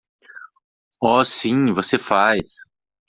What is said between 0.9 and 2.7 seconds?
Oh sim você faz!